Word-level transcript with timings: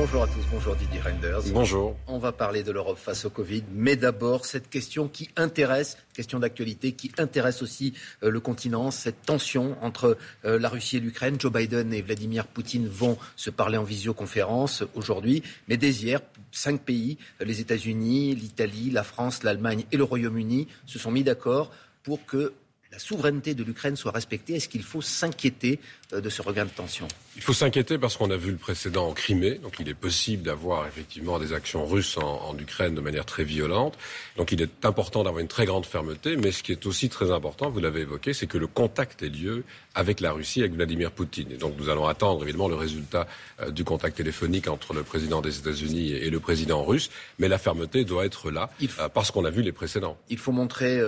Bonjour 0.00 0.22
à 0.22 0.28
tous, 0.28 0.46
bonjour 0.52 0.76
Didier 0.76 1.00
Renders. 1.00 1.42
Bonjour. 1.52 1.96
On 2.06 2.18
va 2.18 2.30
parler 2.30 2.62
de 2.62 2.70
l'Europe 2.70 2.98
face 2.98 3.24
au 3.24 3.30
Covid, 3.30 3.64
mais 3.72 3.96
d'abord 3.96 4.46
cette 4.46 4.70
question 4.70 5.08
qui 5.08 5.28
intéresse, 5.34 5.98
question 6.14 6.38
d'actualité, 6.38 6.92
qui 6.92 7.10
intéresse 7.18 7.62
aussi 7.62 7.94
euh, 8.22 8.30
le 8.30 8.38
continent, 8.38 8.92
cette 8.92 9.20
tension 9.22 9.76
entre 9.82 10.16
euh, 10.44 10.56
la 10.60 10.68
Russie 10.68 10.98
et 10.98 11.00
l'Ukraine. 11.00 11.34
Joe 11.40 11.50
Biden 11.50 11.92
et 11.92 12.00
Vladimir 12.00 12.46
Poutine 12.46 12.86
vont 12.86 13.18
se 13.34 13.50
parler 13.50 13.76
en 13.76 13.82
visioconférence 13.82 14.84
aujourd'hui, 14.94 15.42
mais 15.66 15.76
dès 15.76 15.90
hier, 15.90 16.20
cinq 16.52 16.82
pays, 16.82 17.18
les 17.40 17.60
États-Unis, 17.60 18.36
l'Italie, 18.36 18.90
la 18.90 19.02
France, 19.02 19.42
l'Allemagne 19.42 19.84
et 19.90 19.96
le 19.96 20.04
Royaume-Uni, 20.04 20.68
se 20.86 21.00
sont 21.00 21.10
mis 21.10 21.24
d'accord 21.24 21.72
pour 22.04 22.24
que 22.24 22.52
la 22.90 22.98
souveraineté 22.98 23.54
de 23.54 23.62
l'Ukraine 23.62 23.96
soit 23.96 24.12
respectée. 24.12 24.54
Est-ce 24.54 24.68
qu'il 24.68 24.82
faut 24.82 25.02
s'inquiéter 25.02 25.78
euh, 26.14 26.20
de 26.20 26.30
ce 26.30 26.40
regain 26.40 26.64
de 26.64 26.70
tension? 26.70 27.06
Il 27.36 27.42
faut 27.42 27.52
s'inquiéter 27.52 27.98
parce 27.98 28.16
qu'on 28.16 28.30
a 28.30 28.36
vu 28.36 28.50
le 28.50 28.56
précédent 28.56 29.08
en 29.08 29.12
Crimée. 29.12 29.56
Donc 29.56 29.76
il 29.78 29.88
est 29.88 29.94
possible 29.94 30.42
d'avoir 30.42 30.86
effectivement 30.86 31.38
des 31.38 31.52
actions 31.52 31.86
russes 31.86 32.16
en, 32.16 32.56
Ukraine 32.58 32.94
de 32.94 33.00
manière 33.00 33.26
très 33.26 33.44
violente. 33.44 33.96
Donc 34.36 34.52
il 34.52 34.62
est 34.62 34.84
important 34.84 35.22
d'avoir 35.22 35.40
une 35.40 35.48
très 35.48 35.66
grande 35.66 35.84
fermeté. 35.84 36.36
Mais 36.36 36.50
ce 36.50 36.62
qui 36.62 36.72
est 36.72 36.86
aussi 36.86 37.08
très 37.08 37.30
important, 37.30 37.68
vous 37.68 37.78
l'avez 37.78 38.00
évoqué, 38.00 38.32
c'est 38.32 38.46
que 38.46 38.58
le 38.58 38.66
contact 38.66 39.22
ait 39.22 39.28
lieu 39.28 39.64
avec 39.94 40.20
la 40.20 40.32
Russie, 40.32 40.60
avec 40.60 40.72
Vladimir 40.72 41.12
Poutine. 41.12 41.52
Et 41.52 41.56
donc 41.56 41.74
nous 41.78 41.90
allons 41.90 42.06
attendre 42.06 42.42
évidemment 42.42 42.68
le 42.68 42.74
résultat 42.74 43.28
euh, 43.60 43.70
du 43.70 43.84
contact 43.84 44.16
téléphonique 44.16 44.66
entre 44.66 44.94
le 44.94 45.02
président 45.02 45.42
des 45.42 45.58
États-Unis 45.58 46.12
et, 46.12 46.30
le 46.30 46.40
président 46.40 46.84
russe. 46.84 47.10
Mais 47.38 47.48
la 47.48 47.58
fermeté 47.58 48.04
doit 48.04 48.24
être 48.24 48.50
là 48.50 48.70
euh, 48.98 49.08
parce 49.08 49.30
qu'on 49.30 49.44
a 49.44 49.50
vu 49.50 49.62
les 49.62 49.72
précédents. 49.72 50.16
Il 50.30 50.38
faut 50.38 50.52
montrer 50.52 51.00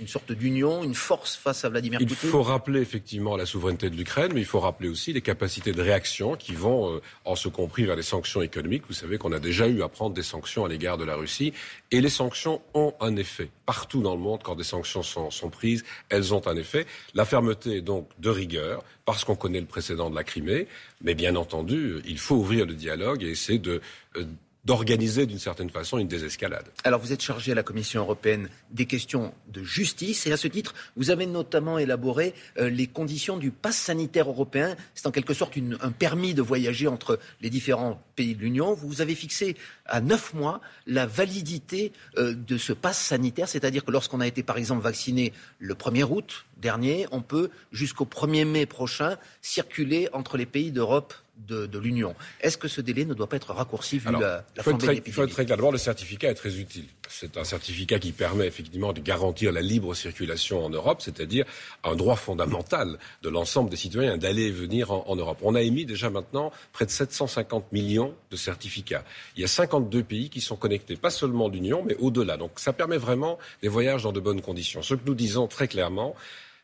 une 0.00 0.08
sorte 0.08 0.32
d'union, 0.32 0.82
une 0.82 0.94
force 0.94 1.23
face 1.26 1.64
à 1.64 1.68
Vladimir 1.68 1.98
Poutine. 1.98 2.16
Il 2.22 2.28
faut 2.28 2.42
rappeler 2.42 2.80
effectivement 2.80 3.36
la 3.36 3.46
souveraineté 3.46 3.90
de 3.90 3.96
l'Ukraine, 3.96 4.32
mais 4.34 4.40
il 4.40 4.46
faut 4.46 4.60
rappeler 4.60 4.88
aussi 4.88 5.12
les 5.12 5.20
capacités 5.20 5.72
de 5.72 5.80
réaction 5.80 6.36
qui 6.36 6.52
vont, 6.52 6.94
euh, 6.94 7.00
en 7.24 7.36
se 7.36 7.48
compris 7.48 7.84
vers 7.84 7.96
les 7.96 8.02
sanctions 8.02 8.42
économiques. 8.42 8.84
Vous 8.88 8.94
savez 8.94 9.18
qu'on 9.18 9.32
a 9.32 9.40
déjà 9.40 9.66
eu 9.66 9.82
à 9.82 9.88
prendre 9.88 10.14
des 10.14 10.22
sanctions 10.22 10.64
à 10.64 10.68
l'égard 10.68 10.98
de 10.98 11.04
la 11.04 11.16
Russie. 11.16 11.52
Et 11.90 12.00
les 12.00 12.08
sanctions 12.08 12.60
ont 12.74 12.94
un 13.00 13.16
effet. 13.16 13.50
Partout 13.66 14.02
dans 14.02 14.14
le 14.14 14.20
monde, 14.20 14.40
quand 14.42 14.56
des 14.56 14.64
sanctions 14.64 15.02
sont, 15.02 15.50
prises, 15.50 15.84
elles 16.08 16.34
ont 16.34 16.46
un 16.46 16.56
effet. 16.56 16.86
La 17.14 17.24
fermeté 17.24 17.76
est 17.76 17.82
donc 17.82 18.08
de 18.18 18.30
rigueur, 18.30 18.82
parce 19.04 19.24
qu'on 19.24 19.36
connaît 19.36 19.60
le 19.60 19.66
précédent 19.66 20.10
de 20.10 20.14
la 20.14 20.24
Crimée. 20.24 20.66
Mais 21.02 21.14
bien 21.14 21.36
entendu, 21.36 22.00
il 22.06 22.18
faut 22.18 22.36
ouvrir 22.36 22.66
le 22.66 22.74
dialogue 22.74 23.22
et 23.22 23.28
essayer 23.28 23.58
de, 23.58 23.80
euh, 24.16 24.24
d'organiser 24.64 25.26
d'une 25.26 25.38
certaine 25.38 25.70
façon 25.70 25.98
une 25.98 26.08
désescalade. 26.08 26.66
Alors 26.84 27.00
vous 27.00 27.12
êtes 27.12 27.22
chargé 27.22 27.52
à 27.52 27.54
la 27.54 27.62
Commission 27.62 28.00
européenne 28.00 28.48
des 28.70 28.86
questions 28.86 29.34
de 29.48 29.62
justice 29.62 30.26
et 30.26 30.32
à 30.32 30.36
ce 30.36 30.48
titre, 30.48 30.74
vous 30.96 31.10
avez 31.10 31.26
notamment 31.26 31.78
élaboré 31.78 32.34
euh, 32.58 32.70
les 32.70 32.86
conditions 32.86 33.36
du 33.36 33.50
pass 33.50 33.76
sanitaire 33.76 34.28
européen. 34.28 34.76
C'est 34.94 35.06
en 35.06 35.10
quelque 35.10 35.34
sorte 35.34 35.54
un 35.80 35.90
permis 35.90 36.34
de 36.34 36.42
voyager 36.42 36.86
entre 36.86 37.18
les 37.40 37.50
différents 37.50 38.02
pays 38.16 38.34
de 38.34 38.40
l'Union. 38.40 38.74
Vous 38.74 39.00
avez 39.00 39.14
fixé 39.14 39.56
à 39.86 40.00
neuf 40.00 40.32
mois 40.32 40.60
la 40.86 41.06
validité 41.06 41.92
euh, 42.16 42.34
de 42.34 42.56
ce 42.56 42.72
pass 42.72 42.98
sanitaire, 42.98 43.48
c'est-à-dire 43.48 43.84
que 43.84 43.90
lorsqu'on 43.90 44.20
a 44.20 44.26
été 44.26 44.42
par 44.42 44.56
exemple 44.56 44.82
vacciné 44.82 45.32
le 45.58 45.74
1er 45.74 46.04
août 46.04 46.46
dernier, 46.56 47.06
on 47.10 47.20
peut 47.20 47.50
jusqu'au 47.72 48.06
1er 48.06 48.46
mai 48.46 48.66
prochain 48.66 49.16
circuler 49.42 50.08
entre 50.12 50.36
les 50.36 50.46
pays 50.46 50.72
d'Europe 50.72 51.14
de, 51.36 51.78
l'Union. 51.78 52.14
Est-ce 52.40 52.56
que 52.56 52.68
ce 52.68 52.80
délai 52.80 53.04
ne 53.04 53.14
doit 53.14 53.28
pas 53.28 53.36
être 53.36 53.52
raccourci 53.52 53.98
vu 53.98 54.10
la, 54.10 54.44
la 54.56 54.62
faut, 54.62 54.72
très, 54.74 55.02
il 55.04 55.12
faut 55.12 55.24
être 55.24 55.30
très 55.30 55.44
clair. 55.44 55.56
D'abord, 55.56 55.72
le 55.72 55.78
certificat 55.78 56.30
est 56.30 56.34
très 56.34 56.56
utile. 56.58 56.86
C'est 57.08 57.36
un 57.36 57.44
certificat 57.44 57.98
qui 57.98 58.12
permet 58.12 58.46
effectivement 58.46 58.92
de 58.92 59.00
garantir 59.00 59.52
la 59.52 59.60
libre 59.60 59.94
circulation 59.94 60.64
en 60.64 60.70
Europe, 60.70 61.02
c'est-à-dire 61.02 61.44
un 61.82 61.96
droit 61.96 62.16
fondamental 62.16 62.98
de 63.22 63.28
l'ensemble 63.28 63.70
des 63.70 63.76
citoyens 63.76 64.16
d'aller 64.16 64.44
et 64.44 64.50
venir 64.50 64.90
en, 64.90 65.04
en, 65.06 65.16
Europe. 65.16 65.38
On 65.42 65.54
a 65.54 65.62
émis 65.62 65.84
déjà 65.84 66.08
maintenant 66.08 66.52
près 66.72 66.86
de 66.86 66.90
750 66.90 67.72
millions 67.72 68.14
de 68.30 68.36
certificats. 68.36 69.04
Il 69.36 69.42
y 69.42 69.44
a 69.44 69.48
52 69.48 70.02
pays 70.02 70.30
qui 70.30 70.40
sont 70.40 70.56
connectés, 70.56 70.96
pas 70.96 71.10
seulement 71.10 71.48
l'Union, 71.48 71.84
mais 71.84 71.96
au-delà. 71.96 72.36
Donc 72.36 72.52
ça 72.56 72.72
permet 72.72 72.96
vraiment 72.96 73.38
des 73.62 73.68
voyages 73.68 74.04
dans 74.04 74.12
de 74.12 74.20
bonnes 74.20 74.40
conditions. 74.40 74.82
Ce 74.82 74.94
que 74.94 75.06
nous 75.06 75.14
disons 75.14 75.46
très 75.46 75.68
clairement, 75.68 76.14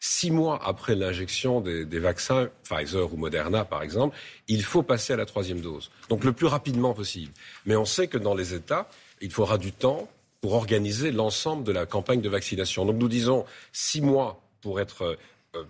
Six 0.03 0.31
mois 0.31 0.59
après 0.65 0.95
l'injection 0.95 1.61
des, 1.61 1.99
vaccins, 1.99 2.49
Pfizer 2.65 3.13
ou 3.13 3.17
Moderna 3.19 3.67
par 3.67 3.83
exemple, 3.83 4.17
il 4.49 4.63
faut 4.63 4.83
passer 4.83 5.13
à 5.13 5.17
la 5.17 5.27
troisième 5.27 5.61
dose. 5.61 5.91
Donc 6.09 6.25
le 6.25 6.33
plus 6.33 6.47
rapidement 6.47 6.95
possible. 6.95 7.33
Mais 7.67 7.77
on 7.77 7.85
sait 7.85 8.09
que 8.09 8.17
dans 8.17 8.35
les 8.35 8.55
États, 8.55 8.89
il 9.21 9.31
faudra 9.31 9.59
du 9.59 9.73
temps 9.73 10.09
pour 10.41 10.55
organiser 10.55 11.13
l'ensemble 11.13 11.65
de 11.65 11.73
la 11.73 11.85
campagne 11.85 12.23
de 12.23 12.31
vaccination. 12.31 12.87
Donc 12.87 12.97
nous 12.97 13.09
disons 13.09 13.45
six 13.73 14.01
mois 14.01 14.41
pour 14.63 14.81
être 14.81 15.19
euh, 15.55 15.65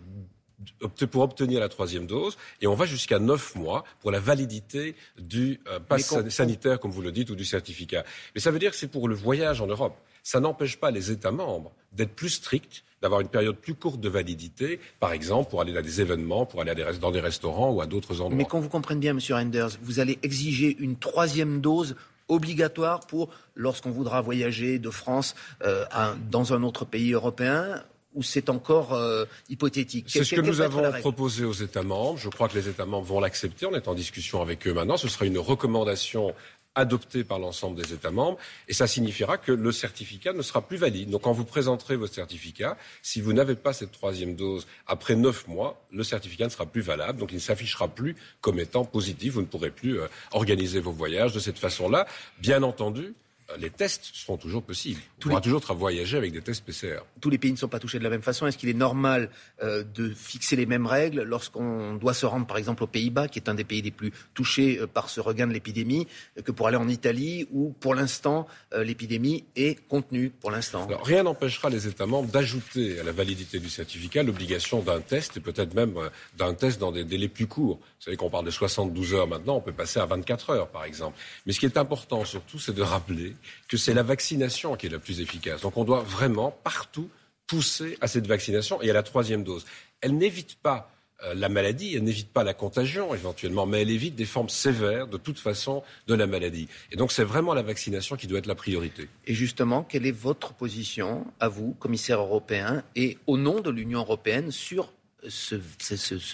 pour 1.10 1.22
obtenir 1.22 1.60
la 1.60 1.68
troisième 1.68 2.06
dose, 2.06 2.36
et 2.60 2.66
on 2.66 2.74
va 2.74 2.86
jusqu'à 2.86 3.18
neuf 3.18 3.54
mois 3.54 3.84
pour 4.00 4.10
la 4.10 4.20
validité 4.20 4.94
du 5.18 5.60
euh, 5.68 5.80
pass 5.80 6.28
sanitaire, 6.28 6.78
comme 6.78 6.90
vous 6.90 7.02
le 7.02 7.12
dites, 7.12 7.30
ou 7.30 7.34
du 7.34 7.44
certificat. 7.44 8.04
Mais 8.34 8.40
ça 8.40 8.50
veut 8.50 8.58
dire 8.58 8.70
que 8.70 8.76
c'est 8.76 8.90
pour 8.90 9.08
le 9.08 9.14
voyage 9.14 9.60
en 9.60 9.66
Europe. 9.66 9.96
Ça 10.22 10.38
n'empêche 10.38 10.76
pas 10.76 10.90
les 10.90 11.10
États 11.10 11.32
membres 11.32 11.72
d'être 11.92 12.14
plus 12.14 12.28
stricts 12.28 12.84
d'avoir 13.02 13.20
une 13.20 13.28
période 13.28 13.56
plus 13.56 13.74
courte 13.74 14.00
de 14.00 14.08
validité, 14.08 14.80
par 14.98 15.12
exemple 15.12 15.50
pour 15.50 15.60
aller 15.60 15.76
à 15.76 15.82
des 15.82 16.00
événements, 16.00 16.46
pour 16.46 16.60
aller 16.60 16.74
dans 17.00 17.10
des 17.10 17.20
restaurants 17.20 17.70
ou 17.70 17.80
à 17.80 17.86
d'autres 17.86 18.20
endroits. 18.20 18.36
Mais 18.36 18.44
qu'on 18.44 18.60
vous 18.60 18.68
comprenne 18.68 19.00
bien, 19.00 19.14
Monsieur 19.14 19.34
Renders, 19.34 19.70
vous 19.82 20.00
allez 20.00 20.18
exiger 20.22 20.76
une 20.78 20.96
troisième 20.96 21.60
dose 21.60 21.96
obligatoire 22.28 23.00
pour 23.00 23.30
lorsqu'on 23.54 23.90
voudra 23.90 24.20
voyager 24.20 24.78
de 24.78 24.90
France 24.90 25.34
euh, 25.62 25.84
dans 26.30 26.52
un 26.52 26.62
autre 26.62 26.84
pays 26.84 27.12
européen 27.12 27.82
ou 28.14 28.22
c'est 28.22 28.48
encore 28.48 28.92
euh, 28.94 29.24
hypothétique? 29.48 30.06
C'est 30.08 30.24
ce 30.24 30.34
que 30.34 30.40
nous 30.40 30.60
avons 30.60 30.90
proposé 31.00 31.44
aux 31.44 31.52
États 31.52 31.82
membres. 31.82 32.18
Je 32.18 32.28
crois 32.28 32.48
que 32.48 32.56
les 32.56 32.68
États 32.68 32.86
membres 32.86 33.06
vont 33.06 33.20
l'accepter. 33.20 33.66
On 33.66 33.74
est 33.74 33.88
en 33.88 33.94
discussion 33.94 34.42
avec 34.42 34.66
eux 34.66 34.72
maintenant. 34.72 34.96
Ce 34.96 35.08
sera 35.08 35.26
une 35.26 35.38
recommandation 35.38 36.34
adopté 36.80 37.24
par 37.24 37.38
l'ensemble 37.38 37.80
des 37.80 37.92
États 37.92 38.10
membres, 38.10 38.38
et 38.68 38.74
ça 38.74 38.86
signifiera 38.86 39.38
que 39.38 39.52
le 39.52 39.72
certificat 39.72 40.32
ne 40.32 40.42
sera 40.42 40.62
plus 40.62 40.76
valide. 40.76 41.10
Donc 41.10 41.22
quand 41.22 41.32
vous 41.32 41.44
présenterez 41.44 41.96
votre 41.96 42.14
certificat, 42.14 42.76
si 43.02 43.20
vous 43.20 43.32
n'avez 43.32 43.54
pas 43.54 43.72
cette 43.72 43.92
troisième 43.92 44.34
dose 44.34 44.66
après 44.86 45.14
neuf 45.14 45.46
mois, 45.46 45.80
le 45.92 46.02
certificat 46.02 46.44
ne 46.44 46.50
sera 46.50 46.66
plus 46.66 46.80
valable, 46.80 47.18
donc 47.18 47.30
il 47.32 47.36
ne 47.36 47.40
s'affichera 47.40 47.88
plus 47.88 48.16
comme 48.40 48.58
étant 48.58 48.84
positif. 48.84 49.34
Vous 49.34 49.42
ne 49.42 49.46
pourrez 49.46 49.70
plus 49.70 50.00
euh, 50.00 50.08
organiser 50.32 50.80
vos 50.80 50.92
voyages 50.92 51.32
de 51.32 51.38
cette 51.38 51.58
façon-là. 51.58 52.06
Bien 52.38 52.62
entendu, 52.62 53.14
les 53.58 53.70
tests 53.70 54.10
seront 54.12 54.36
toujours 54.36 54.62
possibles. 54.62 55.00
On 55.18 55.28
pourra 55.28 55.40
toujours 55.40 55.60
voyager 55.74 56.16
avec 56.16 56.32
des 56.32 56.40
tests 56.40 56.64
PCR. 56.64 57.00
Tous 57.20 57.30
les 57.30 57.38
pays 57.38 57.52
ne 57.52 57.56
sont 57.56 57.68
pas 57.68 57.78
touchés 57.78 57.98
de 57.98 58.04
la 58.04 58.10
même 58.10 58.22
façon. 58.22 58.46
Est-ce 58.46 58.58
qu'il 58.58 58.68
est 58.68 58.74
normal 58.74 59.30
euh, 59.62 59.84
de 59.94 60.10
fixer 60.10 60.56
les 60.56 60.66
mêmes 60.66 60.86
règles 60.86 61.22
lorsqu'on 61.22 61.94
doit 61.94 62.14
se 62.14 62.26
rendre, 62.26 62.46
par 62.46 62.56
exemple, 62.56 62.82
aux 62.82 62.88
Pays-Bas, 62.88 63.28
qui 63.28 63.38
est 63.38 63.48
un 63.48 63.54
des 63.54 63.64
pays 63.64 63.82
les 63.82 63.90
plus 63.90 64.12
touchés 64.34 64.78
euh, 64.78 64.86
par 64.86 65.08
ce 65.08 65.20
regain 65.20 65.46
de 65.46 65.52
l'épidémie, 65.52 66.06
euh, 66.38 66.42
que 66.42 66.52
pour 66.52 66.68
aller 66.68 66.76
en 66.76 66.88
Italie, 66.88 67.46
où 67.52 67.70
pour 67.80 67.94
l'instant 67.94 68.46
l'épidémie 68.72 69.44
est 69.56 69.86
contenue 69.88 70.30
pour 70.30 70.50
l'instant? 70.50 70.86
Rien 71.02 71.22
n'empêchera 71.22 71.70
les 71.70 71.86
États 71.86 72.06
membres 72.06 72.30
d'ajouter 72.30 73.00
à 73.00 73.02
la 73.02 73.12
validité 73.12 73.58
du 73.58 73.68
certificat 73.68 74.22
l'obligation 74.22 74.80
d'un 74.80 75.00
test 75.00 75.36
et 75.36 75.40
peut-être 75.40 75.74
même 75.74 75.94
d'un 76.36 76.54
test 76.54 76.80
dans 76.80 76.92
des 76.92 77.04
délais 77.04 77.28
plus 77.28 77.46
courts. 77.46 77.78
Vous 77.78 78.04
savez 78.04 78.16
qu'on 78.16 78.30
parle 78.30 78.46
de 78.46 78.50
72 78.50 79.14
heures 79.14 79.26
maintenant, 79.26 79.56
on 79.56 79.60
peut 79.60 79.72
passer 79.72 79.98
à 80.00 80.06
24 80.06 80.50
heures, 80.50 80.68
par 80.68 80.84
exemple. 80.84 81.18
Mais 81.46 81.52
ce 81.52 81.60
qui 81.60 81.66
est 81.66 81.76
important 81.76 82.24
surtout, 82.24 82.58
c'est 82.58 82.74
de 82.74 82.82
rappeler 82.82 83.34
que 83.68 83.76
c'est 83.76 83.94
la 83.94 84.02
vaccination 84.02 84.76
qui 84.76 84.86
est 84.86 84.90
la 84.90 84.98
plus 84.98 85.20
efficace. 85.20 85.62
Donc 85.62 85.76
on 85.76 85.84
doit 85.84 86.02
vraiment 86.02 86.50
partout 86.50 87.08
pousser 87.46 87.98
à 88.00 88.06
cette 88.06 88.26
vaccination 88.26 88.80
et 88.80 88.90
à 88.90 88.92
la 88.92 89.02
troisième 89.02 89.42
dose. 89.42 89.64
Elle 90.00 90.16
n'évite 90.16 90.56
pas 90.56 90.90
euh, 91.24 91.34
la 91.34 91.48
maladie, 91.48 91.94
elle 91.94 92.04
n'évite 92.04 92.32
pas 92.32 92.44
la 92.44 92.54
contagion 92.54 93.14
éventuellement, 93.14 93.66
mais 93.66 93.82
elle 93.82 93.90
évite 93.90 94.14
des 94.14 94.24
formes 94.24 94.48
sévères 94.48 95.06
de 95.06 95.16
toute 95.16 95.38
façon 95.38 95.82
de 96.06 96.14
la 96.14 96.26
maladie. 96.26 96.68
Et 96.92 96.96
donc 96.96 97.12
c'est 97.12 97.24
vraiment 97.24 97.52
la 97.52 97.62
vaccination 97.62 98.16
qui 98.16 98.26
doit 98.26 98.38
être 98.38 98.46
la 98.46 98.54
priorité. 98.54 99.08
Et 99.26 99.34
justement, 99.34 99.82
quelle 99.82 100.06
est 100.06 100.12
votre 100.12 100.54
position 100.54 101.26
à 101.38 101.48
vous, 101.48 101.74
commissaire 101.74 102.20
européen, 102.20 102.82
et 102.96 103.18
au 103.26 103.36
nom 103.36 103.60
de 103.60 103.70
l'Union 103.70 104.00
européenne 104.00 104.50
sur 104.50 104.92
ce, 105.28 105.60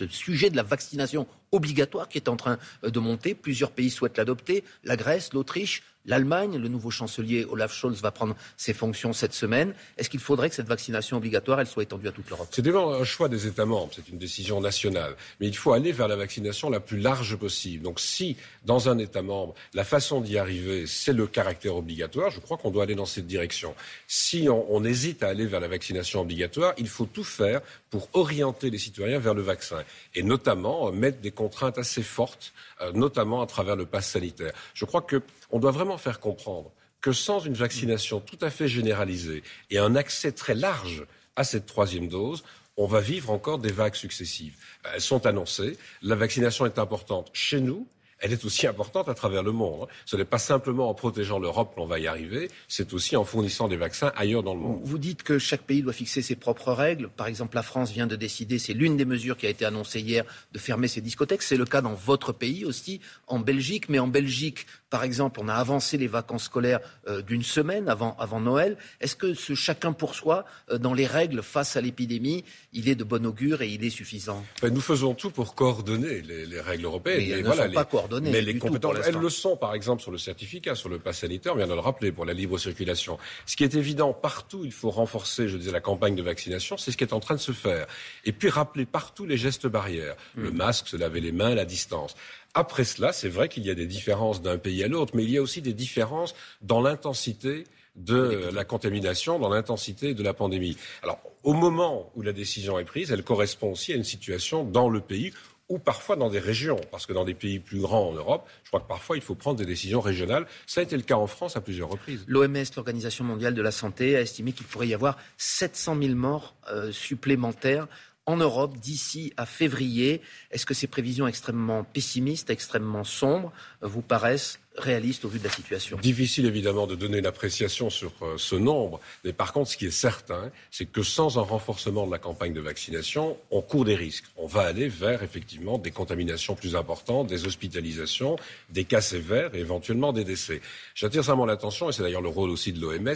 sujet 0.08 0.50
de 0.50 0.56
la 0.56 0.62
vaccination 0.62 1.26
obligatoire 1.56 2.08
qui 2.08 2.18
est 2.18 2.28
en 2.28 2.36
train 2.36 2.58
de 2.82 3.00
monter. 3.00 3.34
Plusieurs 3.34 3.70
pays 3.70 3.90
souhaitent 3.90 4.18
l'adopter. 4.18 4.64
La 4.84 4.96
Grèce, 4.96 5.32
l'Autriche, 5.32 5.82
l'Allemagne. 6.06 6.56
Le 6.56 6.68
nouveau 6.68 6.90
chancelier 6.90 7.44
Olaf 7.44 7.72
Scholz 7.72 8.00
va 8.00 8.10
prendre 8.10 8.36
ses 8.56 8.72
fonctions 8.72 9.12
cette 9.12 9.34
semaine. 9.34 9.74
Est-ce 9.98 10.08
qu'il 10.08 10.20
faudrait 10.20 10.48
que 10.48 10.54
cette 10.54 10.68
vaccination 10.68 11.16
obligatoire 11.16 11.60
elle 11.60 11.66
soit 11.66 11.82
étendue 11.82 12.08
à 12.08 12.12
toute 12.12 12.28
l'Europe? 12.30 12.48
C'est 12.50 12.62
devant 12.62 12.92
un 12.92 13.04
choix 13.04 13.28
des 13.28 13.46
États 13.46 13.66
membres, 13.66 13.92
c'est 13.94 14.08
une 14.08 14.18
décision 14.18 14.60
nationale. 14.60 15.16
Mais 15.40 15.48
il 15.48 15.56
faut 15.56 15.72
aller 15.72 15.92
vers 15.92 16.08
la 16.08 16.16
vaccination 16.16 16.70
la 16.70 16.80
plus 16.80 16.98
large 16.98 17.36
possible. 17.36 17.82
Donc 17.82 18.00
si, 18.00 18.36
dans 18.64 18.88
un 18.88 18.98
État 18.98 19.22
membre, 19.22 19.54
la 19.74 19.84
façon 19.84 20.20
d'y 20.20 20.38
arriver, 20.38 20.86
c'est 20.86 21.12
le 21.12 21.26
caractère 21.26 21.76
obligatoire, 21.76 22.30
je 22.30 22.40
crois 22.40 22.56
qu'on 22.56 22.70
doit 22.70 22.84
aller 22.84 22.94
dans 22.94 23.06
cette 23.06 23.26
direction. 23.26 23.74
Si 24.06 24.48
on, 24.48 24.72
on 24.72 24.84
hésite 24.84 25.22
à 25.22 25.28
aller 25.28 25.46
vers 25.46 25.60
la 25.60 25.68
vaccination 25.68 26.20
obligatoire, 26.20 26.72
il 26.78 26.88
faut 26.88 27.06
tout 27.06 27.24
faire 27.24 27.60
pour 27.90 28.08
orienter 28.12 28.70
les 28.70 28.78
citoyens 28.78 29.18
vers 29.18 29.34
le 29.34 29.42
vaccin. 29.42 29.82
Et 30.14 30.22
notamment 30.22 30.88
euh, 30.88 30.92
mettre 30.92 31.20
des 31.20 31.30
contraintes 31.46 31.78
assez 31.78 32.02
fortes, 32.02 32.52
euh, 32.80 32.90
notamment 32.92 33.40
à 33.40 33.46
travers 33.46 33.76
le 33.76 33.86
pass 33.86 34.10
sanitaire. 34.10 34.52
Je 34.74 34.84
crois 34.84 35.02
qu'on 35.02 35.58
doit 35.60 35.70
vraiment 35.70 35.96
faire 35.96 36.18
comprendre 36.18 36.72
que 37.00 37.12
sans 37.12 37.38
une 37.38 37.54
vaccination 37.54 38.18
tout 38.20 38.38
à 38.40 38.50
fait 38.50 38.66
généralisée 38.66 39.44
et 39.70 39.78
un 39.78 39.94
accès 39.94 40.32
très 40.32 40.56
large 40.56 41.06
à 41.36 41.44
cette 41.44 41.66
troisième 41.66 42.08
dose, 42.08 42.42
on 42.76 42.86
va 42.86 43.00
vivre 43.00 43.30
encore 43.30 43.58
des 43.58 43.70
vagues 43.70 43.94
successives. 43.94 44.56
Elles 44.92 45.00
sont 45.00 45.24
annoncées. 45.24 45.78
La 46.02 46.16
vaccination 46.16 46.66
est 46.66 46.80
importante 46.80 47.30
chez 47.32 47.60
nous, 47.60 47.86
elle 48.18 48.32
est 48.32 48.44
aussi 48.44 48.66
importante 48.66 49.08
à 49.08 49.14
travers 49.14 49.42
le 49.42 49.52
monde. 49.52 49.84
Hein. 49.84 49.94
Ce 50.04 50.16
n'est 50.16 50.24
pas 50.24 50.38
simplement 50.38 50.88
en 50.88 50.94
protégeant 50.94 51.38
l'Europe 51.38 51.74
qu'on 51.74 51.86
va 51.86 51.98
y 51.98 52.06
arriver, 52.06 52.50
c'est 52.68 52.92
aussi 52.92 53.16
en 53.16 53.24
fournissant 53.24 53.68
des 53.68 53.76
vaccins 53.76 54.12
ailleurs 54.16 54.42
dans 54.42 54.54
le 54.54 54.60
monde. 54.60 54.80
Vous 54.84 54.98
dites 54.98 55.22
que 55.22 55.38
chaque 55.38 55.62
pays 55.62 55.82
doit 55.82 55.92
fixer 55.92 56.22
ses 56.22 56.36
propres 56.36 56.72
règles. 56.72 57.08
Par 57.08 57.26
exemple, 57.26 57.56
la 57.56 57.62
France 57.62 57.90
vient 57.92 58.06
de 58.06 58.16
décider, 58.16 58.58
c'est 58.58 58.72
l'une 58.72 58.96
des 58.96 59.04
mesures 59.04 59.36
qui 59.36 59.46
a 59.46 59.50
été 59.50 59.64
annoncée 59.64 60.00
hier, 60.00 60.24
de 60.52 60.58
fermer 60.58 60.88
ses 60.88 61.00
discothèques. 61.00 61.42
C'est 61.42 61.56
le 61.56 61.64
cas 61.64 61.80
dans 61.80 61.94
votre 61.94 62.32
pays 62.32 62.64
aussi, 62.64 63.00
en 63.26 63.38
Belgique. 63.38 63.88
Mais 63.88 63.98
en 63.98 64.08
Belgique, 64.08 64.66
par 64.96 65.04
exemple, 65.04 65.40
on 65.42 65.48
a 65.48 65.54
avancé 65.54 65.98
les 65.98 66.06
vacances 66.06 66.44
scolaires 66.44 66.80
euh, 67.06 67.20
d'une 67.20 67.42
semaine 67.42 67.86
avant, 67.90 68.16
avant 68.18 68.40
Noël. 68.40 68.78
Est-ce 69.02 69.14
que 69.14 69.34
ce 69.34 69.54
chacun 69.54 69.92
pour 69.92 70.14
soi, 70.14 70.46
euh, 70.70 70.78
dans 70.78 70.94
les 70.94 71.06
règles 71.06 71.42
face 71.42 71.76
à 71.76 71.82
l'épidémie, 71.82 72.46
il 72.72 72.88
est 72.88 72.94
de 72.94 73.04
bon 73.04 73.26
augure 73.26 73.60
et 73.60 73.68
il 73.68 73.84
est 73.84 73.90
suffisant? 73.90 74.42
Ben, 74.62 74.72
Nous 74.72 74.80
faisons 74.80 75.12
tout 75.12 75.30
pour 75.30 75.54
coordonner 75.54 76.22
les, 76.22 76.60
règles 76.62 76.86
européennes. 76.86 77.18
Mais 77.18 77.28
elles 77.28 77.44
ne 77.44 77.52
sont 77.52 77.72
pas 77.72 77.84
coordonnées. 77.84 78.30
Mais 78.30 78.40
les 78.40 78.56
compétences, 78.56 78.96
elles 79.04 79.18
le 79.18 79.28
sont, 79.28 79.58
par 79.58 79.74
exemple, 79.74 80.00
sur 80.00 80.12
le 80.12 80.16
certificat, 80.16 80.74
sur 80.74 80.88
le 80.88 80.98
pass 80.98 81.18
sanitaire, 81.18 81.52
on 81.52 81.56
vient 81.58 81.66
de 81.66 81.74
le 81.74 81.80
rappeler, 81.80 82.10
pour 82.10 82.24
la 82.24 82.32
libre 82.32 82.56
circulation. 82.56 83.18
Ce 83.44 83.54
qui 83.54 83.64
est 83.64 83.74
évident, 83.74 84.14
partout, 84.14 84.62
il 84.64 84.72
faut 84.72 84.88
renforcer, 84.88 85.46
je 85.46 85.58
disais, 85.58 85.72
la 85.72 85.82
campagne 85.82 86.14
de 86.14 86.22
vaccination. 86.22 86.78
C'est 86.78 86.90
ce 86.90 86.96
qui 86.96 87.04
est 87.04 87.12
en 87.12 87.20
train 87.20 87.34
de 87.34 87.40
se 87.40 87.52
faire. 87.52 87.86
Et 88.24 88.32
puis 88.32 88.48
rappeler 88.48 88.86
partout 88.86 89.26
les 89.26 89.36
gestes 89.36 89.66
barrières. 89.66 90.16
Le 90.36 90.50
hmm. 90.50 90.56
masque, 90.56 90.88
se 90.88 90.96
laver 90.96 91.20
les 91.20 91.32
mains, 91.32 91.54
la 91.54 91.66
distance. 91.66 92.16
Après 92.58 92.84
cela, 92.84 93.12
c'est 93.12 93.28
vrai 93.28 93.50
qu'il 93.50 93.66
y 93.66 93.70
a 93.70 93.74
des 93.74 93.86
différences 93.86 94.40
d'un 94.40 94.56
pays 94.56 94.82
à 94.82 94.88
l'autre, 94.88 95.12
mais 95.14 95.24
il 95.24 95.30
y 95.30 95.36
a 95.36 95.42
aussi 95.42 95.60
des 95.60 95.74
différences 95.74 96.34
dans 96.62 96.80
l'intensité 96.80 97.64
de 97.96 98.48
la 98.50 98.64
contamination, 98.64 99.38
dans 99.38 99.50
l'intensité 99.50 100.14
de 100.14 100.22
la 100.22 100.32
pandémie. 100.32 100.74
Alors, 101.02 101.20
au 101.42 101.52
moment 101.52 102.10
où 102.14 102.22
la 102.22 102.32
décision 102.32 102.78
est 102.78 102.86
prise, 102.86 103.12
elle 103.12 103.24
correspond 103.24 103.72
aussi 103.72 103.92
à 103.92 103.96
une 103.96 104.04
situation 104.04 104.64
dans 104.64 104.88
le 104.88 105.02
pays 105.02 105.34
ou 105.68 105.78
parfois 105.78 106.16
dans 106.16 106.30
des 106.30 106.38
régions, 106.38 106.80
parce 106.90 107.04
que 107.04 107.12
dans 107.12 107.26
des 107.26 107.34
pays 107.34 107.58
plus 107.58 107.80
grands 107.80 108.08
en 108.08 108.14
Europe, 108.14 108.48
je 108.64 108.70
crois 108.70 108.80
que 108.80 108.88
parfois 108.88 109.18
il 109.18 109.22
faut 109.22 109.34
prendre 109.34 109.58
des 109.58 109.66
décisions 109.66 110.00
régionales. 110.00 110.46
Ça 110.66 110.80
a 110.80 110.84
été 110.84 110.96
le 110.96 111.02
cas 111.02 111.16
en 111.16 111.26
France 111.26 111.58
à 111.58 111.60
plusieurs 111.60 111.90
reprises. 111.90 112.24
L'OMS, 112.26 112.64
l'Organisation 112.74 113.24
mondiale 113.24 113.52
de 113.52 113.62
la 113.62 113.72
santé, 113.72 114.16
a 114.16 114.22
estimé 114.22 114.52
qu'il 114.52 114.64
pourrait 114.64 114.88
y 114.88 114.94
avoir 114.94 115.18
700 115.36 115.98
000 116.00 116.14
morts 116.14 116.54
euh, 116.70 116.90
supplémentaires 116.90 117.86
en 118.26 118.36
Europe 118.36 118.76
d'ici 118.78 119.32
à 119.36 119.46
février. 119.46 120.20
Est-ce 120.50 120.66
que 120.66 120.74
ces 120.74 120.88
prévisions 120.88 121.28
extrêmement 121.28 121.84
pessimistes, 121.84 122.50
extrêmement 122.50 123.04
sombres, 123.04 123.52
euh, 123.82 123.86
vous 123.86 124.02
paraissent 124.02 124.58
réalistes 124.76 125.24
au 125.24 125.28
vu 125.28 125.38
de 125.38 125.44
la 125.44 125.50
situation? 125.50 125.96
Difficile 125.98 126.44
évidemment 126.46 126.88
de 126.88 126.96
donner 126.96 127.18
une 127.18 127.26
appréciation 127.26 127.88
sur 127.88 128.12
euh, 128.22 128.34
ce 128.36 128.56
nombre, 128.56 129.00
mais 129.24 129.32
par 129.32 129.52
contre 129.52 129.70
ce 129.70 129.76
qui 129.76 129.86
est 129.86 129.90
certain, 129.92 130.50
c'est 130.72 130.86
que 130.86 131.04
sans 131.04 131.38
un 131.38 131.42
renforcement 131.42 132.04
de 132.04 132.10
la 132.10 132.18
campagne 132.18 132.52
de 132.52 132.60
vaccination, 132.60 133.38
on 133.52 133.62
court 133.62 133.84
des 133.84 133.94
risques. 133.94 134.24
On 134.36 134.46
va 134.46 134.62
aller 134.62 134.88
vers 134.88 135.22
effectivement 135.22 135.78
des 135.78 135.92
contaminations 135.92 136.56
plus 136.56 136.74
importantes, 136.74 137.28
des 137.28 137.46
hospitalisations, 137.46 138.36
des 138.70 138.84
cas 138.84 139.00
sévères 139.00 139.54
et 139.54 139.60
éventuellement 139.60 140.12
des 140.12 140.24
décès. 140.24 140.60
J'attire 140.96 141.22
simplement 141.22 141.46
l'attention, 141.46 141.88
et 141.88 141.92
c'est 141.92 142.02
d'ailleurs 142.02 142.22
le 142.22 142.28
rôle 142.28 142.50
aussi 142.50 142.72
de 142.72 142.80
l'OMS, 142.80 143.14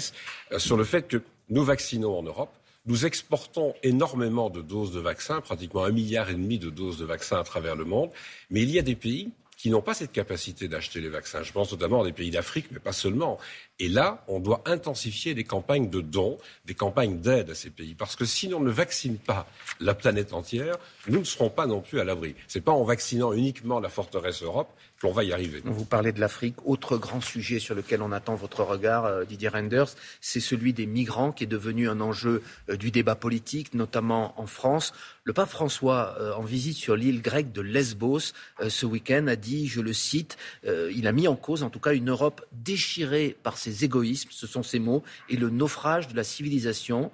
euh, 0.52 0.58
sur 0.60 0.76
le 0.76 0.84
fait 0.84 1.08
que 1.08 1.20
nous 1.48 1.64
vaccinons 1.64 2.16
en 2.16 2.22
Europe 2.22 2.54
nous 2.86 3.06
exportons 3.06 3.74
énormément 3.82 4.50
de 4.50 4.62
doses 4.62 4.92
de 4.92 5.00
vaccins, 5.00 5.40
pratiquement 5.40 5.84
un 5.84 5.92
milliard 5.92 6.30
et 6.30 6.34
demi 6.34 6.58
de 6.58 6.70
doses 6.70 6.98
de 6.98 7.04
vaccins 7.04 7.38
à 7.38 7.44
travers 7.44 7.76
le 7.76 7.84
monde, 7.84 8.10
mais 8.50 8.62
il 8.62 8.70
y 8.70 8.78
a 8.78 8.82
des 8.82 8.96
pays 8.96 9.30
qui 9.60 9.68
n'ont 9.68 9.82
pas 9.82 9.92
cette 9.92 10.12
capacité 10.12 10.68
d'acheter 10.68 11.02
les 11.02 11.10
vaccins. 11.10 11.42
Je 11.42 11.52
pense 11.52 11.70
notamment 11.70 12.00
à 12.00 12.04
des 12.06 12.14
pays 12.14 12.30
d'Afrique, 12.30 12.68
mais 12.70 12.78
pas 12.78 12.94
seulement. 12.94 13.36
Et 13.78 13.88
là, 13.88 14.24
on 14.26 14.40
doit 14.40 14.62
intensifier 14.64 15.34
des 15.34 15.44
campagnes 15.44 15.90
de 15.90 16.00
dons, 16.00 16.38
des 16.64 16.72
campagnes 16.72 17.20
d'aide 17.20 17.50
à 17.50 17.54
ces 17.54 17.68
pays. 17.68 17.94
Parce 17.94 18.16
que 18.16 18.24
si 18.24 18.54
on 18.54 18.60
ne 18.60 18.70
vaccine 18.70 19.18
pas 19.18 19.46
la 19.78 19.92
planète 19.92 20.32
entière, 20.32 20.78
nous 21.08 21.18
ne 21.18 21.24
serons 21.24 21.50
pas 21.50 21.66
non 21.66 21.82
plus 21.82 22.00
à 22.00 22.04
l'abri. 22.04 22.34
Ce 22.48 22.56
n'est 22.56 22.62
pas 22.62 22.72
en 22.72 22.84
vaccinant 22.84 23.34
uniquement 23.34 23.80
la 23.80 23.90
forteresse 23.90 24.42
Europe 24.42 24.70
qu'on 25.00 25.12
va 25.12 25.24
y 25.24 25.32
arriver. 25.32 25.62
Vous 25.64 25.84
parlez 25.84 26.12
de 26.12 26.20
l'Afrique. 26.20 26.56
Autre 26.64 26.98
grand 26.98 27.20
sujet 27.20 27.58
sur 27.58 27.74
lequel 27.74 28.02
on 28.02 28.12
attend 28.12 28.34
votre 28.34 28.62
regard, 28.62 29.06
euh, 29.06 29.24
Didier 29.24 29.48
Renders, 29.48 29.88
c'est 30.20 30.40
celui 30.40 30.72
des 30.72 30.86
migrants 30.86 31.32
qui 31.32 31.44
est 31.44 31.46
devenu 31.46 31.88
un 31.88 32.00
enjeu 32.00 32.42
euh, 32.68 32.76
du 32.76 32.90
débat 32.90 33.14
politique, 33.14 33.72
notamment 33.72 34.38
en 34.38 34.46
France. 34.46 34.92
Le 35.24 35.32
pape 35.32 35.48
François, 35.48 36.16
euh, 36.20 36.34
en 36.34 36.42
visite 36.42 36.76
sur 36.76 36.96
l'île 36.96 37.22
grecque 37.22 37.52
de 37.52 37.62
Lesbos 37.62 38.32
ce 38.68 38.86
week-end, 38.86 39.26
a 39.26 39.36
dit, 39.36 39.68
je 39.68 39.80
le 39.80 39.92
cite, 39.92 40.36
il 40.64 41.06
a 41.06 41.12
mis 41.12 41.28
en 41.28 41.36
cause 41.36 41.62
en 41.62 41.70
tout 41.70 41.80
cas 41.80 41.94
une 41.94 42.10
Europe 42.10 42.44
déchirée 42.52 43.36
par 43.42 43.56
ses 43.56 43.84
égoïsmes, 43.84 44.28
ce 44.30 44.46
sont 44.46 44.62
ses 44.62 44.78
mots, 44.78 45.02
et 45.28 45.36
le 45.36 45.50
naufrage 45.50 46.08
de 46.08 46.16
la 46.16 46.24
civilisation 46.24 47.10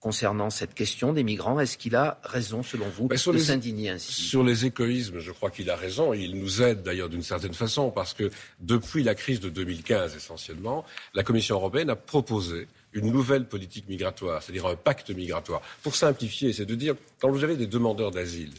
concernant 0.00 0.48
cette 0.48 0.74
question 0.74 1.12
des 1.12 1.22
migrants. 1.22 1.60
Est-ce 1.60 1.76
qu'il 1.76 1.94
a 1.94 2.18
raison, 2.24 2.62
selon 2.62 2.88
vous, 2.88 3.06
ben, 3.06 3.16
de 3.16 3.38
s'indigner 3.38 3.90
ainsi? 3.90 4.12
Sur 4.12 4.42
les 4.42 4.64
égoïsmes, 4.64 5.20
je 5.20 5.30
crois 5.30 5.50
qu'il 5.50 5.70
a 5.70 5.76
raison. 5.76 6.14
Et 6.14 6.20
il 6.20 6.40
nous 6.40 6.62
aide 6.62 6.82
d'ailleurs 6.82 7.10
d'une 7.10 7.22
certaine 7.22 7.54
façon, 7.54 7.90
parce 7.90 8.14
que 8.14 8.30
depuis 8.60 9.02
la 9.02 9.14
crise 9.14 9.40
de 9.40 9.50
2015 9.50 10.16
essentiellement, 10.16 10.84
la 11.14 11.22
Commission 11.22 11.56
européenne 11.56 11.90
a 11.90 11.96
proposé 11.96 12.66
une 12.92 13.12
nouvelle 13.12 13.46
politique 13.46 13.88
migratoire, 13.88 14.42
c'est-à-dire 14.42 14.66
un 14.66 14.74
pacte 14.74 15.10
migratoire. 15.10 15.60
Pour 15.82 15.94
simplifier, 15.94 16.52
c'est 16.52 16.66
de 16.66 16.74
dire, 16.74 16.94
quand 17.20 17.30
vous 17.30 17.44
avez 17.44 17.56
des 17.56 17.66
demandeurs 17.66 18.10
d'asile, 18.10 18.52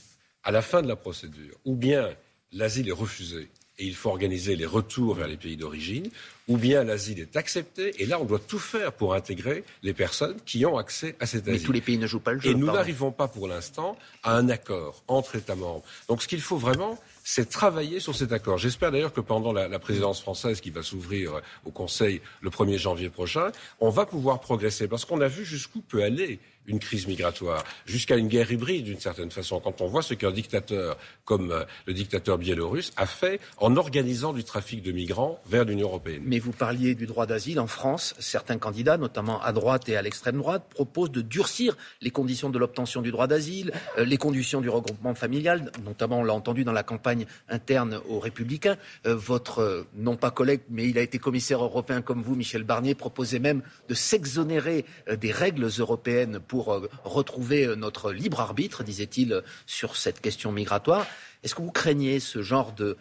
à 0.43 0.51
la 0.51 0.61
fin 0.61 0.81
de 0.81 0.88
la 0.88 0.95
procédure, 0.95 1.55
ou 1.65 1.75
bien 1.75 2.09
l'asile 2.51 2.88
est 2.88 2.93
refusé, 2.93 3.49
et 3.77 3.85
il 3.85 3.95
faut 3.95 4.09
organiser 4.09 4.56
les 4.56 4.65
retours 4.65 5.15
vers 5.15 5.27
les 5.27 5.38
pays 5.38 5.57
d'origine, 5.57 6.09
ou 6.47 6.57
bien 6.57 6.83
l'asile 6.83 7.19
est 7.19 7.35
accepté, 7.35 7.94
et 8.01 8.06
là 8.06 8.19
on 8.19 8.25
doit 8.25 8.39
tout 8.39 8.59
faire 8.59 8.91
pour 8.94 9.13
intégrer 9.13 9.63
les 9.83 9.94
personnes 9.94 10.38
qui 10.45 10.65
ont 10.65 10.77
accès 10.77 11.15
à 11.19 11.25
cet 11.25 11.44
asile. 11.44 11.53
Mais 11.53 11.65
tous 11.65 11.71
les 11.71 11.81
pays 11.81 11.97
ne 11.97 12.07
jouent 12.07 12.19
pas 12.19 12.33
le 12.33 12.39
jeu. 12.39 12.51
Et 12.51 12.53
nous 12.53 12.68
n'arrivons 12.68 13.12
pas 13.12 13.27
pour 13.27 13.47
l'instant 13.47 13.97
à 14.23 14.35
un 14.35 14.50
accord 14.50 15.03
entre 15.07 15.35
États 15.35 15.56
membres. 15.56 15.83
Donc 16.07 16.21
ce 16.21 16.27
qu'il 16.27 16.41
faut 16.41 16.57
vraiment, 16.57 17.00
c'est 17.23 17.50
travailler 17.50 18.00
sur 18.00 18.15
cet 18.15 18.31
accord. 18.31 18.57
J'espère 18.57 18.91
d'ailleurs 18.91 19.13
que 19.13 19.21
pendant 19.21 19.53
la, 19.53 19.68
la, 19.68 19.79
présidence 19.79 20.21
française 20.21 20.62
qui 20.62 20.69
va 20.69 20.83
s'ouvrir 20.83 21.41
au 21.65 21.71
Conseil 21.71 22.21
le 22.41 22.50
1er 22.50 22.77
janvier 22.77 23.09
prochain, 23.09 23.51
on 23.79 23.89
va 23.89 24.06
pouvoir 24.06 24.39
progresser, 24.41 24.88
parce 24.88 25.06
qu'on 25.06 25.21
a 25.21 25.27
vu 25.27 25.45
jusqu'où 25.45 25.81
peut 25.81 26.03
aller 26.03 26.39
une 26.67 26.79
crise 26.79 27.07
migratoire, 27.07 27.63
jusqu'à 27.85 28.15
une 28.15 28.27
guerre 28.27 28.51
hybride 28.51 28.85
d'une 28.85 28.99
certaine 28.99 29.31
façon. 29.31 29.59
Quand 29.59 29.81
on 29.81 29.87
voit 29.87 30.01
ce 30.01 30.13
qu'un 30.13 30.31
dictateur 30.31 30.97
comme 31.25 31.51
euh, 31.51 31.63
le 31.85 31.93
dictateur 31.93 32.37
biélorusse 32.37 32.91
a 32.97 33.05
fait 33.05 33.39
en 33.57 33.75
organisant 33.77 34.33
du 34.33 34.43
trafic 34.43 34.81
de 34.81 34.91
migrants 34.91 35.39
vers 35.47 35.65
l'Union 35.65 35.87
européenne. 35.87 36.21
Mais 36.25 36.39
vous 36.39 36.51
parliez 36.51 36.95
du 36.95 37.07
droit 37.07 37.25
d'asile. 37.25 37.59
En 37.59 37.67
France, 37.67 38.13
certains 38.19 38.57
candidats, 38.57 38.97
notamment 38.97 39.41
à 39.41 39.51
droite 39.53 39.89
et 39.89 39.95
à 39.97 40.01
l'extrême 40.01 40.37
droite, 40.37 40.65
proposent 40.69 41.11
de 41.11 41.21
durcir 41.21 41.77
les 42.01 42.11
conditions 42.11 42.49
de 42.49 42.59
l'obtention 42.59 43.01
du 43.01 43.11
droit 43.11 43.27
d'asile, 43.27 43.71
euh, 43.97 44.05
les 44.05 44.17
conditions 44.17 44.61
du 44.61 44.69
regroupement 44.69 45.15
familial. 45.15 45.71
Notamment, 45.83 46.19
on 46.19 46.23
l'a 46.23 46.33
entendu 46.33 46.63
dans 46.63 46.73
la 46.73 46.83
campagne 46.83 47.25
interne 47.49 47.99
aux 48.07 48.19
Républicains. 48.19 48.77
Euh, 49.07 49.15
votre, 49.15 49.88
non 49.95 50.15
pas 50.15 50.31
collègue, 50.31 50.62
mais 50.69 50.88
il 50.88 50.97
a 50.97 51.01
été 51.01 51.17
commissaire 51.17 51.63
européen 51.63 52.01
comme 52.01 52.21
vous, 52.21 52.36
Michel 52.36 52.63
Barnier, 52.63 52.93
proposait 52.95 53.39
même 53.39 53.62
de 53.89 53.93
s'exonérer 53.93 54.86
des 55.17 55.31
règles 55.31 55.67
européennes 55.79 56.39
pour 56.51 56.74
euh, 56.74 56.89
retrouver 57.05 57.65
euh, 57.65 57.75
notre 57.77 58.12
libre 58.12 58.41
arbitre, 58.41 58.84
disait-il, 58.84 59.41
sur 59.65 59.96
cette 59.96 60.20
question 60.20 60.51
migratoire. 60.51 61.08
Est-ce 61.43 61.55
que 61.55 61.62
vous 61.62 61.72
craignez 61.72 62.20
ce 62.20 62.41
genre 62.41 62.74
de, 62.74 62.98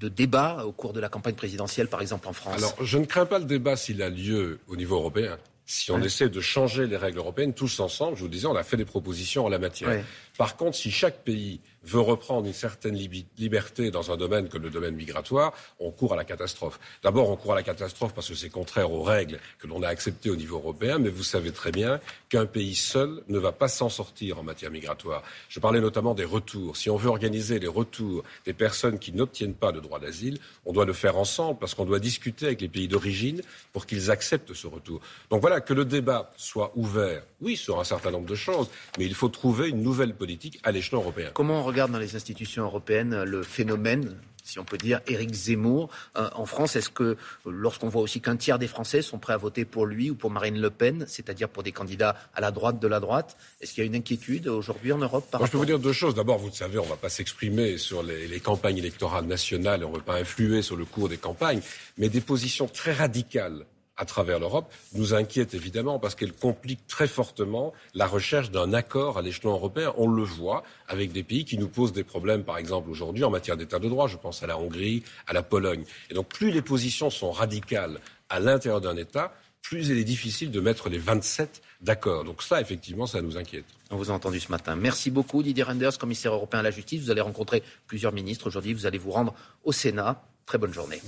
de 0.00 0.08
débat 0.08 0.64
au 0.66 0.72
cours 0.72 0.92
de 0.92 0.98
la 0.98 1.08
campagne 1.08 1.36
présidentielle, 1.36 1.86
par 1.86 2.02
exemple 2.02 2.26
en 2.26 2.32
France? 2.32 2.56
Alors, 2.58 2.74
je 2.82 2.98
ne 2.98 3.04
crains 3.04 3.26
pas 3.26 3.38
le 3.38 3.44
débat 3.44 3.76
s'il 3.76 4.02
a 4.02 4.08
lieu 4.08 4.58
au 4.66 4.74
niveau 4.74 4.96
européen. 4.96 5.38
Si 5.66 5.92
on 5.92 6.02
essaie 6.02 6.28
de 6.28 6.40
changer 6.40 6.88
les 6.88 6.96
règles 6.96 7.18
européennes 7.18 7.54
tous 7.54 7.78
ensemble, 7.78 8.16
je 8.16 8.22
vous 8.22 8.28
disais, 8.28 8.48
on 8.48 8.56
a 8.56 8.64
fait 8.64 8.76
des 8.76 8.84
propositions 8.84 9.46
en 9.46 9.48
la 9.48 9.60
matière. 9.60 10.02
Par 10.36 10.56
contre, 10.56 10.76
si 10.76 10.90
chaque 10.90 11.22
pays 11.22 11.60
veut 11.84 12.00
reprendre 12.00 12.46
une 12.46 12.54
certaine 12.54 12.96
liberté 13.38 13.90
dans 13.90 14.10
un 14.10 14.16
domaine 14.16 14.48
comme 14.48 14.62
le 14.62 14.70
domaine 14.70 14.94
migratoire, 14.94 15.52
on 15.78 15.90
court 15.90 16.14
à 16.14 16.16
la 16.16 16.24
catastrophe. 16.24 16.78
D'abord, 17.02 17.30
on 17.30 17.36
court 17.36 17.52
à 17.52 17.56
la 17.56 17.62
catastrophe 17.62 18.14
parce 18.14 18.28
que 18.28 18.34
c'est 18.34 18.50
contraire 18.50 18.90
aux 18.90 19.02
règles 19.02 19.38
que 19.58 19.66
l'on 19.66 19.82
a 19.82 19.88
acceptées 19.88 20.30
au 20.30 20.36
niveau 20.36 20.56
européen, 20.56 20.98
mais 20.98 21.10
vous 21.10 21.22
savez 21.22 21.52
très 21.52 21.72
bien 21.72 22.00
qu'un 22.28 22.46
pays 22.46 22.74
seul 22.74 23.22
ne 23.28 23.38
va 23.38 23.52
pas 23.52 23.68
s'en 23.68 23.88
sortir 23.88 24.38
en 24.38 24.42
matière 24.42 24.70
migratoire. 24.70 25.22
Je 25.48 25.60
parlais 25.60 25.80
notamment 25.80 26.14
des 26.14 26.24
retours. 26.24 26.76
Si 26.76 26.90
on 26.90 26.96
veut 26.96 27.08
organiser 27.08 27.58
les 27.58 27.68
retours 27.68 28.24
des 28.44 28.52
personnes 28.52 28.98
qui 28.98 29.12
n'obtiennent 29.12 29.54
pas 29.54 29.72
de 29.72 29.80
droit 29.80 29.98
d'asile, 29.98 30.38
on 30.64 30.72
doit 30.72 30.84
le 30.84 30.92
faire 30.92 31.16
ensemble 31.16 31.58
parce 31.58 31.74
qu'on 31.74 31.84
doit 31.84 32.00
discuter 32.00 32.46
avec 32.46 32.60
les 32.60 32.68
pays 32.68 32.88
d'origine 32.88 33.42
pour 33.72 33.86
qu'ils 33.86 34.10
acceptent 34.10 34.54
ce 34.54 34.66
retour. 34.66 35.00
Donc 35.30 35.40
voilà, 35.40 35.60
que 35.60 35.74
le 35.74 35.84
débat 35.84 36.32
soit 36.36 36.72
ouvert, 36.74 37.22
oui, 37.40 37.56
sur 37.56 37.80
un 37.80 37.84
certain 37.84 38.10
nombre 38.10 38.26
de 38.26 38.34
choses, 38.34 38.68
mais 38.98 39.04
il 39.04 39.14
faut 39.14 39.28
trouver 39.28 39.68
une 39.68 39.82
nouvelle 39.82 40.14
politique 40.14 40.60
à 40.62 40.72
l'échelon 40.72 41.00
européen. 41.00 41.30
Regarde 41.74 41.90
dans 41.90 41.98
les 41.98 42.14
institutions 42.14 42.62
européennes 42.62 43.24
le 43.24 43.42
phénomène 43.42 44.16
si 44.44 44.58
on 44.58 44.64
peut 44.64 44.76
dire, 44.76 45.00
Éric 45.06 45.32
Zemmour 45.32 45.88
euh, 46.18 46.28
en 46.34 46.44
France 46.44 46.76
Est-ce 46.76 46.90
que 46.90 47.16
lorsqu'on 47.46 47.88
voit 47.88 48.02
aussi 48.02 48.20
qu'un 48.20 48.36
tiers 48.36 48.58
des 48.58 48.68
Français 48.68 49.00
sont 49.00 49.18
prêts 49.18 49.32
à 49.32 49.38
voter 49.38 49.64
pour 49.64 49.86
lui 49.86 50.10
ou 50.10 50.14
pour 50.14 50.30
Marine 50.30 50.60
Le 50.60 50.68
Pen, 50.68 51.06
c'est-à-dire 51.08 51.48
pour 51.48 51.62
des 51.62 51.72
candidats 51.72 52.14
à 52.34 52.42
la 52.42 52.50
droite 52.50 52.78
de 52.78 52.86
la 52.86 53.00
droite, 53.00 53.38
est-ce 53.62 53.72
qu'il 53.72 53.82
y 53.82 53.86
a 53.86 53.88
une 53.88 53.94
inquiétude 53.94 54.46
aujourd'hui 54.46 54.92
en 54.92 54.98
Europe 54.98 55.26
par 55.30 55.46
Je 55.46 55.50
peux 55.50 55.56
vous 55.56 55.64
dire 55.64 55.78
deux 55.78 55.94
choses. 55.94 56.14
D'abord, 56.14 56.38
vous 56.38 56.48
le 56.48 56.52
savez, 56.52 56.78
on 56.78 56.84
ne 56.84 56.90
va 56.90 56.96
pas 56.96 57.08
s'exprimer 57.08 57.78
sur 57.78 58.02
les, 58.02 58.28
les, 58.28 58.40
campagnes 58.40 58.76
électorales 58.76 59.24
nationales, 59.24 59.82
on 59.82 59.92
ne 59.92 59.96
veut 59.96 60.02
pas 60.02 60.16
influer 60.16 60.60
sur 60.60 60.76
le 60.76 60.84
cours 60.84 61.08
des 61.08 61.16
campagnes, 61.16 61.62
mais 61.96 62.10
des 62.10 62.20
positions 62.20 62.68
très 62.68 62.92
radicales 62.92 63.64
à 63.96 64.04
travers 64.04 64.38
l'Europe 64.38 64.72
nous 64.94 65.14
inquiète 65.14 65.54
évidemment 65.54 65.98
parce 65.98 66.14
qu'elle 66.14 66.32
complique 66.32 66.86
très 66.86 67.06
fortement 67.06 67.72
la 67.94 68.06
recherche 68.06 68.50
d'un 68.50 68.72
accord 68.72 69.18
à 69.18 69.22
l'échelon 69.22 69.52
européen. 69.52 69.92
On 69.96 70.08
le 70.08 70.22
voit 70.22 70.64
avec 70.88 71.12
des 71.12 71.22
pays 71.22 71.44
qui 71.44 71.58
nous 71.58 71.68
posent 71.68 71.92
des 71.92 72.04
problèmes, 72.04 72.44
par 72.44 72.58
exemple 72.58 72.90
aujourd'hui 72.90 73.24
en 73.24 73.30
matière 73.30 73.56
d'état 73.56 73.78
de 73.78 73.88
droit. 73.88 74.08
Je 74.08 74.16
pense 74.16 74.42
à 74.42 74.46
la 74.46 74.58
Hongrie, 74.58 75.02
à 75.26 75.32
la 75.32 75.42
Pologne. 75.42 75.84
Et 76.10 76.14
donc 76.14 76.28
plus 76.28 76.50
les 76.50 76.62
positions 76.62 77.10
sont 77.10 77.30
radicales 77.30 78.00
à 78.28 78.40
l'intérieur 78.40 78.80
d'un 78.80 78.96
État, 78.96 79.32
plus 79.62 79.88
il 79.88 79.98
est 79.98 80.04
difficile 80.04 80.50
de 80.50 80.60
mettre 80.60 80.88
les 80.88 80.98
27 80.98 81.62
d'accord. 81.80 82.24
Donc 82.24 82.42
ça, 82.42 82.60
effectivement, 82.60 83.06
ça 83.06 83.22
nous 83.22 83.36
inquiète. 83.36 83.64
On 83.90 83.96
vous 83.96 84.10
a 84.10 84.14
entendu 84.14 84.40
ce 84.40 84.50
matin. 84.50 84.76
Merci 84.76 85.10
beaucoup 85.10 85.42
Didier 85.42 85.62
Renders, 85.62 85.96
commissaire 85.98 86.34
européen 86.34 86.60
à 86.60 86.62
la 86.62 86.70
justice. 86.70 87.02
Vous 87.02 87.10
allez 87.10 87.20
rencontrer 87.20 87.62
plusieurs 87.86 88.12
ministres 88.12 88.46
aujourd'hui. 88.46 88.74
Vous 88.74 88.86
allez 88.86 88.98
vous 88.98 89.10
rendre 89.10 89.34
au 89.62 89.72
Sénat. 89.72 90.22
Très 90.46 90.58
bonne 90.58 90.74
journée. 90.74 91.00